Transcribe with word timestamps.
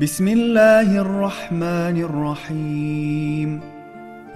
بسم 0.00 0.28
الله 0.28 1.00
الرحمن 1.00 1.96
الرحيم 2.02 3.60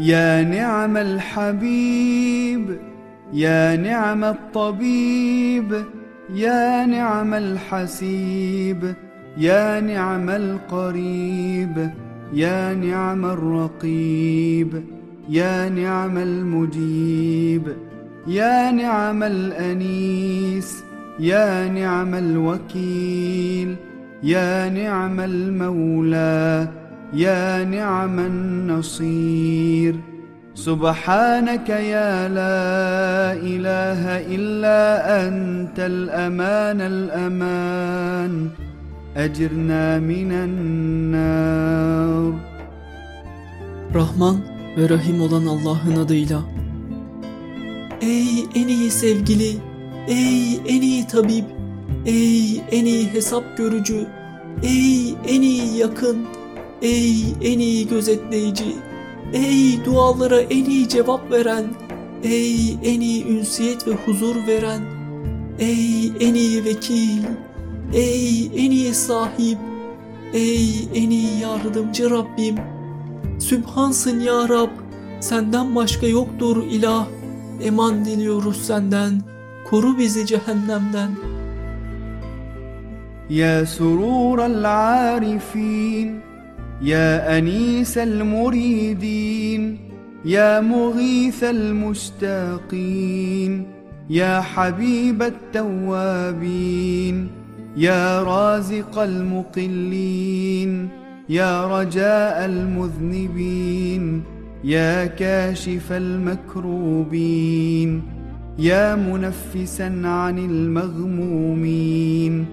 يا 0.01 0.43
نعم 0.43 0.97
الحبيب 0.97 2.79
يا 3.33 3.77
نعم 3.77 4.25
الطبيب 4.25 5.85
يا 6.35 6.87
نعم 6.87 7.35
الحسيب 7.35 8.95
يا 9.39 9.81
نعم 9.81 10.31
القريب 10.31 11.91
يا 12.33 12.75
نعم 12.75 13.25
الرقيب 13.25 14.85
يا 15.29 15.69
نعم 15.69 16.19
المجيب 16.19 17.77
يا 18.27 18.71
نعم 18.71 19.23
الأنيس 19.23 20.85
يا 21.19 21.69
نعم 21.69 22.15
الوكيل 22.15 23.77
يا 24.24 24.70
نعم 24.70 25.20
المولى 25.20 26.68
يا 27.14 27.64
نعم 27.64 28.20
النصير 28.20 29.96
سبحانك 30.56 31.70
يا 31.70 32.30
لا 32.30 33.34
إله 33.34 34.02
إلا 34.36 34.80
أنت 35.28 35.80
الأمان 35.80 36.82
الأمان 36.82 38.50
أجرنا 39.18 40.00
من 40.00 40.32
النار 40.32 41.74
Rahman 43.94 44.38
ve 44.78 44.90
Rahim 44.90 45.22
olan 45.22 45.46
Allah'ın 45.46 45.96
adıyla. 46.06 46.42
Ey 48.02 48.46
en 48.56 48.68
iyi 48.68 48.92
sevgili, 48.92 49.58
ey 50.08 50.56
en 50.68 50.82
iyi 50.82 51.08
tabip, 51.08 51.46
ey 52.06 52.58
en 52.72 52.86
iyi 52.86 53.14
hesap 53.14 53.58
görücü, 53.58 54.08
ey 54.63 55.15
en 55.29 55.43
iyi 55.43 55.77
yakın, 55.77 56.27
ey 56.83 57.25
en 57.43 57.59
iyi 57.59 57.89
gözetleyici, 57.89 58.77
ey 59.33 59.85
dualara 59.85 60.41
en 60.41 60.65
iyi 60.65 60.89
cevap 60.89 61.31
veren, 61.31 61.65
ey 62.23 62.73
en 62.73 63.01
iyi 63.01 63.27
ünsiyet 63.27 63.89
ve 63.89 63.93
huzur 63.93 64.37
veren, 64.47 64.83
ey 65.59 66.13
en 66.21 66.35
iyi 66.35 66.65
vekil, 66.65 67.23
ey 67.95 68.47
en 68.47 68.71
iyi 68.71 68.95
sahip, 68.95 69.59
ey 70.33 70.89
en 70.95 71.11
iyi 71.11 71.41
yardımcı 71.43 72.11
Rabbim. 72.11 72.57
Sübhansın 73.39 74.21
ya 74.21 74.49
Rab, 74.49 74.71
senden 75.21 75.77
başka 75.77 76.07
yoktur 76.07 76.65
ilah. 76.71 77.07
Eman 77.63 78.05
diliyoruz 78.05 78.57
senden, 78.57 79.23
koru 79.71 79.99
bizi 79.99 80.27
cehennemden. 80.27 81.11
يا 83.31 83.65
سرور 83.65 84.47
العارفين 84.47 86.21
يا 86.83 87.39
أنيس 87.39 87.99
المريدين 87.99 89.79
يا 90.25 90.61
مغيث 90.61 91.45
المشتاقين 91.45 93.67
يا 94.11 94.41
حبيب 94.41 95.23
التوابين 95.23 97.29
يا 97.77 98.23
رازق 98.23 98.99
المقلين 98.99 100.89
يا 101.29 101.81
رجاء 101.81 102.45
المذنبين 102.45 104.23
يا 104.65 105.07
كاشف 105.07 105.93
المكروبين 105.93 108.03
يا 108.59 108.95
منفسا 108.95 110.03
عن 110.05 110.39
المغمومين. 110.39 112.47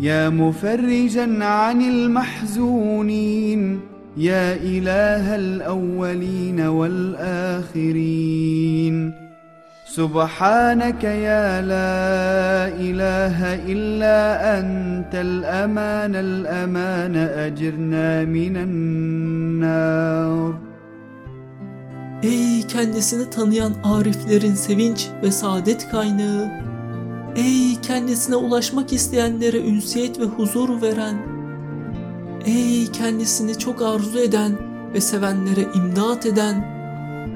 يا 0.00 0.28
مفرجا 0.28 1.44
عن 1.44 1.80
المحزونين 1.80 3.80
يا 4.16 4.54
إله 4.54 5.36
الأولين 5.36 6.60
والآخرين. 6.60 8.16
سبحانك 9.86 11.04
يا 11.04 11.62
لا 11.72 12.68
إله 12.88 13.38
إلا 13.72 14.18
أنت 14.58 15.14
الأمان 15.14 16.14
الأمان 16.14 17.16
أجرنا 17.16 18.24
من 18.24 18.56
النار. 18.56 20.54
Ey 22.22 22.66
kendisini 22.66 23.30
tanıyan 23.30 23.72
ariflerin 23.84 24.54
sevinç 24.54 25.08
ve 25.22 25.30
saadet 25.30 25.90
kaynağı, 25.90 26.50
ey 27.36 27.80
kendisine 27.80 28.36
ulaşmak 28.36 28.92
isteyenlere 28.92 29.60
ünsiyet 29.60 30.20
ve 30.20 30.24
huzur 30.24 30.82
veren, 30.82 31.16
ey 32.46 32.86
kendisini 32.92 33.58
çok 33.58 33.82
arzu 33.82 34.18
eden 34.18 34.52
ve 34.94 35.00
sevenlere 35.00 35.66
imdat 35.74 36.26
eden, 36.26 36.76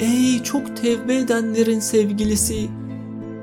ey 0.01 0.43
çok 0.43 0.77
tevbe 0.77 1.17
edenlerin 1.17 1.81
sevgilisi, 1.81 2.69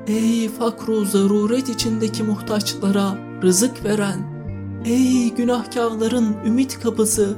ey 0.06 0.48
fakru 0.48 1.04
zaruret 1.04 1.68
içindeki 1.68 2.22
muhtaçlara 2.22 3.18
rızık 3.42 3.84
veren, 3.84 4.18
ey 4.84 5.34
günahkarların 5.34 6.36
ümit 6.46 6.80
kapısı, 6.80 7.36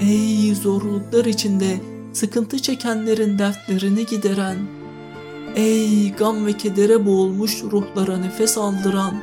ey 0.00 0.54
zorluklar 0.54 1.24
içinde 1.24 1.80
sıkıntı 2.12 2.58
çekenlerin 2.58 3.38
dertlerini 3.38 4.06
gideren, 4.06 4.56
ey 5.57 6.11
gam 6.11 6.45
ve 6.45 6.53
kedere 6.53 7.05
boğulmuş 7.05 7.63
ruhlara 7.63 8.17
nefes 8.17 8.57
aldıran, 8.57 9.13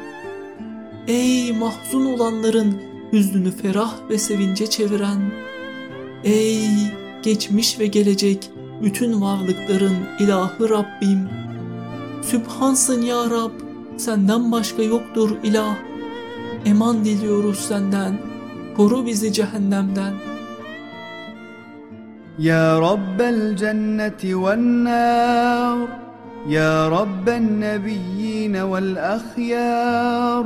ey 1.07 1.53
mahzun 1.53 2.07
olanların 2.07 2.83
hüznünü 3.13 3.51
ferah 3.51 3.95
ve 4.11 4.19
sevince 4.19 4.67
çeviren, 4.67 5.33
ey 6.25 6.69
geçmiş 7.23 7.79
ve 7.79 7.87
gelecek 7.87 8.51
bütün 8.83 9.21
varlıkların 9.21 9.97
ilahı 10.21 10.69
Rabbim, 10.69 11.29
Sübhansın 12.23 13.03
ya 13.03 13.31
Rab, 13.31 13.53
senden 13.97 14.53
başka 14.53 14.83
yoktur 14.83 15.31
ilah, 15.43 15.77
eman 16.65 17.05
diliyoruz 17.05 17.59
senden, 17.59 18.19
koru 18.77 19.07
bizi 19.07 19.33
cehennemden.'' 19.33 20.31
يا 22.41 22.79
رب 22.79 23.21
الجنة 23.21 24.23
والنار 24.25 25.89
يا 26.48 26.90
رب 26.90 27.30
النبيين 27.30 28.56
والأخيار 28.58 30.46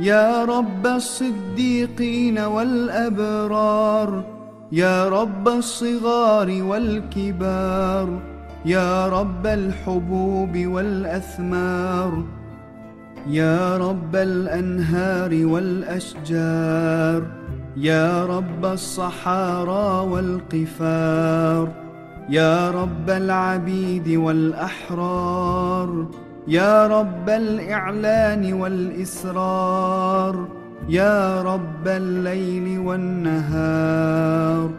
يا 0.00 0.44
رب 0.44 0.86
الصديقين 0.86 2.38
والأبرار 2.38 4.24
يا 4.72 5.08
رب 5.08 5.48
الصغار 5.48 6.62
والكبار 6.62 8.20
يا 8.64 9.08
رب 9.08 9.46
الحبوب 9.46 10.58
والأثمار 10.58 12.24
يا 13.28 13.76
رب 13.76 14.16
الأنهار 14.16 15.46
والأشجار 15.46 17.22
يا 17.76 18.26
رب 18.26 18.64
الصحارى 18.64 20.08
والقفار. 20.10 21.85
يا 22.28 22.70
رب 22.70 23.10
العبيد 23.10 24.08
والأحرار 24.08 26.06
يا 26.48 26.86
رب 26.86 27.30
الإعلان 27.30 28.52
والإسرار 28.52 30.48
يا 30.88 31.42
رب 31.42 31.88
الليل 31.88 32.78
والنهار. 32.78 34.70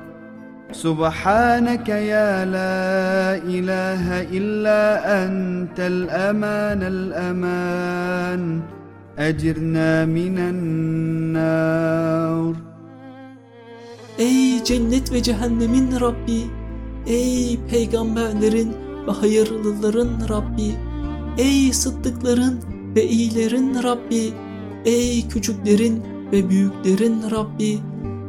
سبحانك 0.71 1.89
يا 1.89 2.45
لا 2.45 3.37
إله 3.39 4.21
إلا 4.27 4.83
أنت 5.23 5.79
الأمان 5.79 6.83
الأمان 6.83 8.61
أجرنا 9.19 10.05
من 10.05 10.35
النار. 10.51 12.53
Ey 14.19 14.63
cennet 14.63 15.13
ve 15.13 15.23
cehennemin 15.23 15.99
Rabbi, 16.01 16.41
ey 17.07 17.59
peygamberlerin 17.69 18.73
ve 19.07 19.11
hayırlıların 19.11 20.29
Rabbi, 20.29 20.75
ey 21.37 21.73
sıddıkların 21.73 22.59
ve 22.95 23.07
iyilerin 23.07 23.83
Rabbi, 23.83 24.33
ey 24.85 25.27
küçüklerin 25.27 26.01
ve 26.31 26.49
büyüklerin 26.49 27.21
Rabbi, 27.31 27.79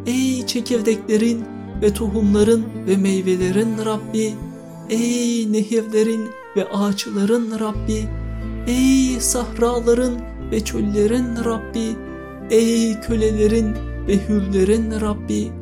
ey 0.07 0.47
çekirdeklerin 0.47 1.45
ve 1.83 1.95
tohumların 1.95 2.65
ve 2.87 2.97
meyvelerin 2.97 3.79
Rabbi, 3.85 4.35
ey 4.91 5.53
nehirlerin 5.53 6.29
ve 6.57 6.69
ağaçların 6.69 7.61
Rabbi, 7.61 8.09
ey 8.67 9.21
sahraların 9.21 10.15
ve 10.53 10.61
çöllerin 10.61 11.45
Rabbi, 11.45 11.97
ey 12.51 13.01
kölelerin 13.01 13.75
ve 14.09 14.29
hürlerin 14.29 15.01
Rabbi, 15.01 15.53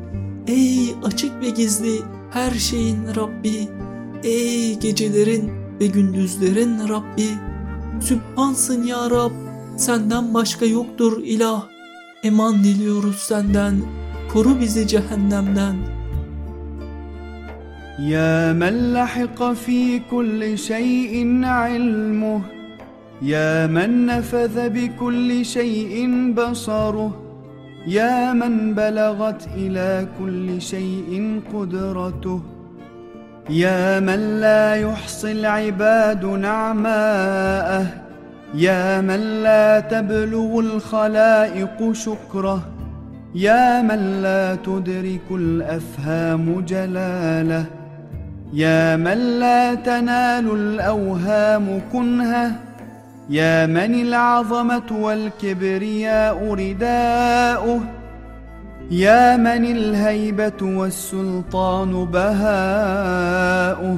Ey 0.47 0.95
açık 1.03 1.41
ve 1.41 1.49
gizli 1.49 1.99
her 2.30 2.50
şeyin 2.50 2.98
Rabbi, 3.16 3.68
ey 4.24 4.78
gecelerin 4.78 5.50
ve 5.80 5.86
gündüzlerin 5.86 6.88
Rabbi, 6.88 7.28
Sübhansın 8.00 8.82
ya 8.82 9.10
Rab, 9.10 9.32
senden 9.76 10.34
başka 10.34 10.66
yoktur 10.66 11.22
ilah, 11.22 11.66
eman 12.22 12.64
diliyoruz 12.64 13.16
senden, 13.16 13.82
koru 14.32 14.60
bizi 14.60 14.88
cehennemden. 14.88 16.02
يا 17.98 18.52
من 18.52 18.92
لحق 18.92 19.52
في 19.52 19.98
كل 20.10 20.58
شيء 20.58 21.44
علمه 21.44 22.40
يا 23.22 23.66
من 23.66 24.06
نفذ 24.06 24.68
بكل 24.68 25.44
شيء 25.44 25.94
بصره 26.34 27.25
يا 27.87 28.33
من 28.33 28.73
بلغت 28.73 29.47
إلى 29.55 30.07
كل 30.19 30.61
شيء 30.61 31.41
قدرته. 31.53 32.41
يا 33.49 33.99
من 33.99 34.39
لا 34.39 34.75
يحصي 34.75 35.31
العباد 35.31 36.25
نعماءه. 36.25 37.85
يا 38.55 39.01
من 39.01 39.43
لا 39.43 39.79
تبلغ 39.79 40.59
الخلائق 40.59 41.91
شكره. 41.91 42.61
يا 43.35 43.81
من 43.81 44.21
لا 44.21 44.55
تدرك 44.55 45.27
الأفهام 45.31 46.61
جلاله. 46.67 47.65
يا 48.53 48.95
من 48.95 49.39
لا 49.39 49.73
تنال 49.75 50.51
الأوهام 50.51 51.81
كنهه. 51.93 52.66
يا 53.29 53.65
من 53.65 54.01
العظمة 54.01 54.83
والكبرياء 54.91 56.53
رداؤه 56.53 57.81
يا 58.91 59.37
من 59.37 59.65
الهيبة 59.65 60.61
والسلطان 60.61 62.05
بهاؤه 62.05 63.97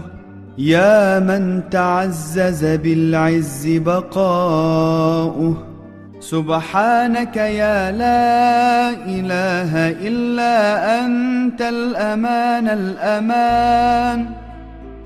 يا 0.57 1.19
من 1.19 1.69
تعزز 1.69 2.65
بالعز 2.65 3.67
بقاؤه. 3.67 5.53
سبحانك 6.19 7.37
يا 7.37 7.91
لا 7.91 8.89
إله 8.89 9.89
إلا 9.89 10.55
أنت 11.05 11.61
الأمان 11.61 12.67
الأمان. 12.67 14.25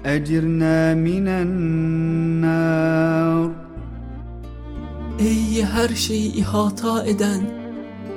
أجرنا 0.06 0.94
من 0.94 1.28
النار. 1.28 2.84
Ey 5.24 5.64
her 5.64 5.90
şeyi 5.90 6.36
ihata 6.36 7.06
eden, 7.06 7.42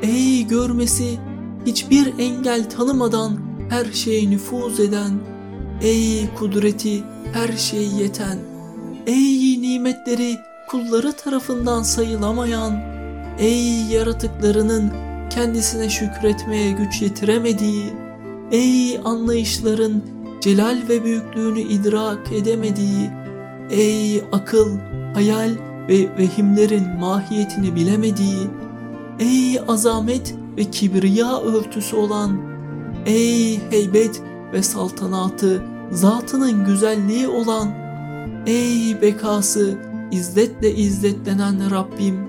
ey 0.02 0.46
görmesi 0.46 1.18
hiçbir 1.66 2.18
engel 2.18 2.70
tanımadan 2.70 3.38
her 3.70 3.92
şeye 3.92 4.30
nüfuz 4.30 4.80
eden, 4.80 5.10
ey 5.82 6.34
kudreti 6.38 7.02
her 7.32 7.56
şeye 7.56 7.88
yeten, 8.02 8.38
ey 9.06 9.62
nimetleri 9.62 10.36
kulları 10.68 11.12
tarafından 11.12 11.82
sayılamayan, 11.82 12.82
ey 13.38 13.82
yaratıklarının 13.82 14.92
kendisine 15.30 15.90
şükretmeye 15.90 16.72
güç 16.72 17.02
yetiremediği, 17.02 17.84
ey 18.52 19.00
anlayışların 19.04 20.02
celal 20.40 20.78
ve 20.88 21.04
büyüklüğünü 21.04 21.60
idrak 21.60 22.32
edemediği, 22.32 23.10
ey 23.70 24.24
akıl, 24.32 24.78
hayal 25.14 25.50
ve 25.88 26.18
vehimlerin 26.18 26.98
mahiyetini 27.00 27.74
bilemediği, 27.74 28.50
ey 29.18 29.60
azamet 29.68 30.34
ve 30.56 30.64
kibriya 30.64 31.40
örtüsü 31.40 31.96
olan, 31.96 32.40
ey 33.06 33.60
heybet 33.70 34.22
ve 34.52 34.62
saltanatı 34.62 35.62
zatının 35.90 36.64
güzelliği 36.64 37.28
olan, 37.28 37.68
ey 38.46 39.02
bekası 39.02 39.78
izzetle 40.10 40.74
izzetlenen 40.74 41.70
Rabbim. 41.70 42.28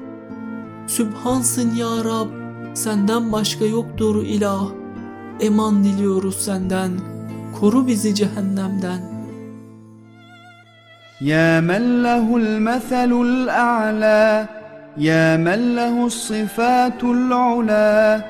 Sübhansın 0.87 1.75
ya 1.75 2.03
Rab, 2.05 2.27
senden 2.73 3.31
başka 3.31 3.65
yoktur 3.65 4.23
ilah. 4.23 4.67
Eman 5.39 5.83
diliyoruz 5.83 6.35
senden, 6.35 6.91
koru 7.59 7.87
bizi 7.87 8.15
cehennemden.'' 8.15 9.16
يا 11.21 11.59
من 11.61 12.03
له 12.03 12.37
المثل 12.37 13.11
الأعلى 13.21 14.45
يا 14.97 15.37
من 15.37 15.75
له 15.75 16.05
الصفات 16.05 17.03
العلى 17.03 18.21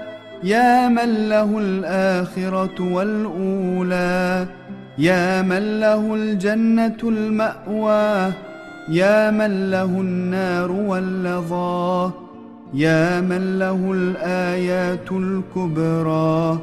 يا 0.43 0.87
من 0.87 1.29
له 1.29 1.59
الآخرة 1.59 2.93
والأولى 2.93 4.47
يا 4.97 5.41
من 5.41 5.79
له 5.79 6.15
الجنة 6.15 6.97
المأوى 7.03 8.33
يا 8.89 9.31
من 9.31 9.71
له 9.71 9.85
النار 9.85 10.71
واللظى 10.71 12.11
يا 12.73 13.21
من 13.21 13.59
له 13.59 13.91
الآيات 13.93 15.11
الكبرى 15.11 16.59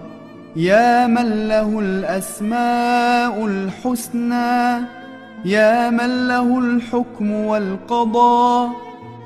يا 0.56 1.06
من 1.06 1.48
له 1.48 1.80
الأسماء 1.80 3.46
الحسنى 3.46 5.03
يا 5.44 5.91
من 5.91 6.29
له 6.29 6.58
الحكم 6.58 7.31
والقضاء 7.31 8.70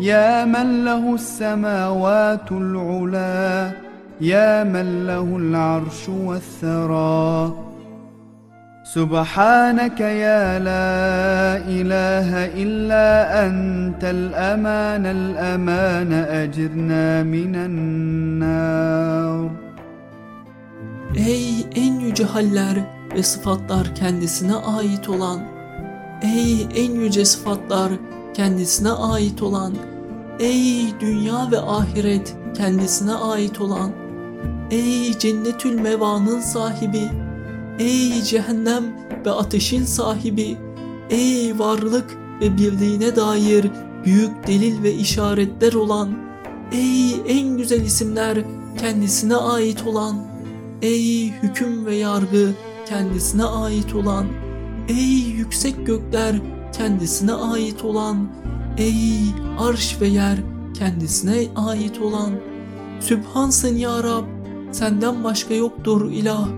يا 0.00 0.44
من 0.44 0.85
له 0.85 1.15
السماوات 1.15 2.53
العلا 2.53 3.70
يا 4.20 4.65
من 4.65 5.06
له 5.06 5.37
العرش 5.37 6.09
والثرى. 6.09 7.53
سبحانك 8.85 10.00
يا 10.00 10.59
لا 10.59 10.91
إله 11.79 12.29
إلا 12.62 13.06
أنت 13.47 14.03
الأمان 14.05 15.06
الأمان 15.06 16.12
أجرنا 16.12 17.23
من 17.23 17.55
النار. 17.55 19.50
Ey 21.17 21.67
en 21.76 22.00
yüce 22.00 22.25
haller 22.25 22.76
ve 23.15 23.23
sıfatlar 23.23 23.94
kendisine 23.94 24.55
ait 24.55 25.09
olan, 25.09 25.41
ey 26.23 26.69
en 26.75 26.93
yüce 26.93 27.25
sıfatlar 27.25 27.93
kendisine 28.35 28.91
ait 28.91 29.43
olan, 29.43 29.75
ey 30.41 31.00
dünya 31.00 31.50
ve 31.50 31.61
ahiret 31.61 32.37
kendisine 32.56 33.12
ait 33.15 33.61
olan, 33.61 33.91
ey 34.70 35.19
cennetül 35.19 35.81
mevanın 35.81 36.41
sahibi, 36.41 37.09
ey 37.79 38.23
cehennem 38.23 38.85
ve 39.26 39.31
ateşin 39.31 39.85
sahibi, 39.85 40.56
ey 41.11 41.59
varlık 41.59 42.17
ve 42.41 42.56
birliğine 42.56 43.17
dair 43.17 43.70
büyük 44.05 44.47
delil 44.47 44.82
ve 44.82 44.94
işaretler 44.94 45.73
olan, 45.73 46.09
ey 46.73 47.15
en 47.29 47.56
güzel 47.56 47.81
isimler 47.81 48.38
kendisine 48.81 49.37
ait 49.37 49.87
olan, 49.87 50.29
Ey 50.82 51.31
hüküm 51.31 51.87
ve 51.87 51.96
yargı 51.96 52.51
kendisine 52.89 53.44
ait 53.44 53.94
olan, 53.94 54.27
ey 54.88 55.20
yüksek 55.36 55.86
gökler 55.86 56.36
kendisine 56.72 57.32
ait 57.32 57.84
olan, 57.84 58.28
ey 58.78 59.18
arş 59.58 60.00
ve 60.00 60.06
yer 60.06 60.38
kendisine 60.78 61.48
ait 61.56 62.00
olan, 62.00 62.30
Sübhansın 63.00 63.76
ya 63.76 64.02
Rab, 64.02 64.24
senden 64.72 65.24
başka 65.24 65.54
yoktur 65.54 66.12
ilah, 66.12 66.48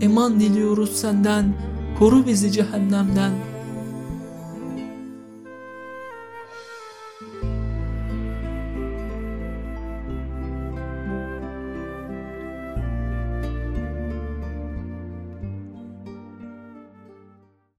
eman 0.00 0.40
diliyoruz 0.40 0.96
senden, 0.96 1.54
koru 1.98 2.26
bizi 2.26 2.52
cehennemden.'' 2.52 3.55